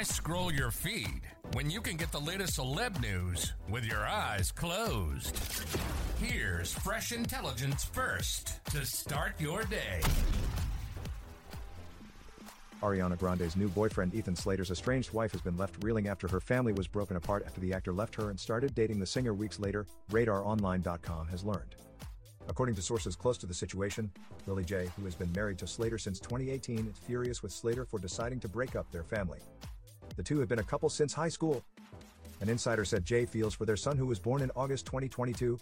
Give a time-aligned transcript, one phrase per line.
[0.00, 1.20] Why scroll your feed
[1.52, 5.38] when you can get the latest celeb news with your eyes closed?
[6.18, 10.00] Here's fresh intelligence first to start your day.
[12.82, 16.72] Ariana Grande's new boyfriend Ethan Slater's estranged wife has been left reeling after her family
[16.72, 19.86] was broken apart after the actor left her and started dating the singer weeks later,
[20.10, 21.74] RadarOnline.com has learned.
[22.48, 24.10] According to sources close to the situation,
[24.46, 27.98] Lilly Jay, who has been married to Slater since 2018, is furious with Slater for
[27.98, 29.40] deciding to break up their family.
[30.16, 31.64] The two have been a couple since high school.
[32.40, 35.58] An insider said Jay feels for their son who was born in August 2022.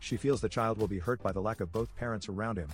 [0.00, 2.68] She feels the child will be hurt by the lack of both parents around him.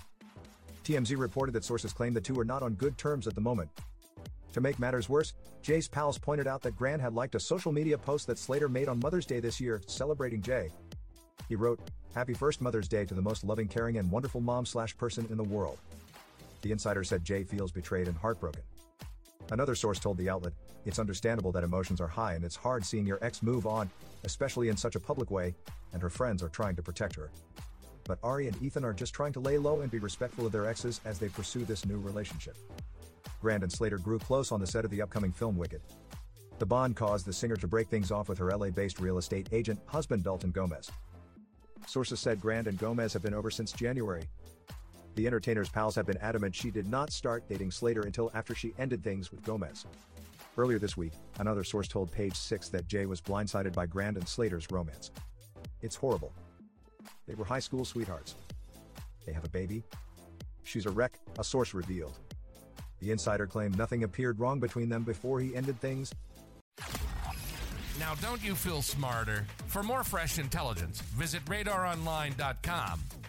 [0.84, 3.70] TMZ reported that sources claim the two are not on good terms at the moment.
[4.52, 5.32] To make matters worse,
[5.62, 8.88] Jay's pals pointed out that Grande had liked a social media post that Slater made
[8.88, 10.70] on Mother's Day this year, celebrating Jay.
[11.48, 11.80] He wrote,
[12.14, 15.36] Happy first Mother's Day to the most loving, caring, and wonderful mom slash person in
[15.36, 15.78] the world.
[16.60, 18.62] The insider said Jay feels betrayed and heartbroken.
[19.50, 20.52] Another source told the outlet,
[20.84, 23.90] It's understandable that emotions are high and it's hard seeing your ex move on,
[24.24, 25.54] especially in such a public way,
[25.92, 27.30] and her friends are trying to protect her
[28.04, 30.66] but Ari and Ethan are just trying to lay low and be respectful of their
[30.66, 32.56] exes as they pursue this new relationship.
[33.40, 35.80] Grande and Slater grew close on the set of the upcoming film Wicked.
[36.58, 39.48] The bond caused the singer to break things off with her LA based real estate
[39.52, 40.90] agent, husband Dalton Gomez.
[41.86, 44.22] Sources said Grande and Gomez have been over since January.
[45.14, 48.72] The entertainer's pals have been adamant she did not start dating Slater until after she
[48.78, 49.84] ended things with Gomez.
[50.56, 54.28] Earlier this week, another source told Page Six that Jay was blindsided by Grande and
[54.28, 55.10] Slater's romance.
[55.82, 56.32] It's horrible.
[57.26, 58.36] They were high school sweethearts.
[59.26, 59.84] They have a baby?
[60.62, 62.18] She's a wreck, a source revealed.
[63.00, 66.12] The insider claimed nothing appeared wrong between them before he ended things.
[67.98, 69.46] Now, don't you feel smarter?
[69.66, 73.00] For more fresh intelligence, visit radaronline.com